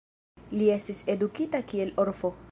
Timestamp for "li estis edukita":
0.53-1.61